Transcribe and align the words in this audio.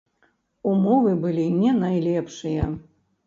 Умовы 0.69 1.11
былі 1.27 1.45
не 1.59 1.75
найлепшыя. 1.83 2.63